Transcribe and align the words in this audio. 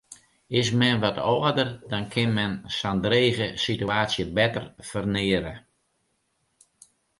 Is 0.59 0.69
men 0.81 0.97
wat 1.03 1.17
âlder, 1.31 1.69
dan 1.89 2.05
kin 2.13 2.31
men 2.37 2.53
sa'n 2.77 2.99
drege 3.05 3.47
sitewaasje 3.63 4.25
better 4.37 4.65
ferneare. 4.89 5.53